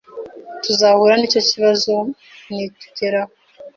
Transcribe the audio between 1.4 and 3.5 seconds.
kibazo nitugeraho